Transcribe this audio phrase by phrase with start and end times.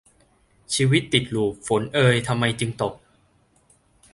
[0.75, 2.93] ชีวิตติดลูป ฝนเอยทำไมจึงตก